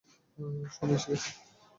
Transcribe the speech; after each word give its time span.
সময় 0.75 0.97
এসে 0.97 1.07
গেছে! 1.11 1.29